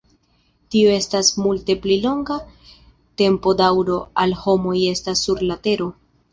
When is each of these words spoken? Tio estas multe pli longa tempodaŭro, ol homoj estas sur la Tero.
Tio 0.75 0.93
estas 0.99 1.29
multe 1.41 1.75
pli 1.83 1.99
longa 2.07 2.39
tempodaŭro, 3.25 4.01
ol 4.25 4.37
homoj 4.47 4.77
estas 4.97 5.27
sur 5.29 5.49
la 5.53 5.63
Tero. 5.69 5.93